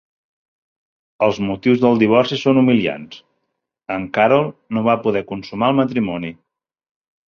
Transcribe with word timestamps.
Els 1.27 1.37
motius 1.49 1.83
del 1.83 2.01
divorci 2.05 2.41
són 2.45 2.61
humiliants: 2.63 3.23
en 3.99 4.11
Karol 4.19 4.53
no 4.75 4.87
va 4.93 5.01
poder 5.09 5.27
consumar 5.37 5.75
el 5.75 5.83
matrimoni. 5.85 6.39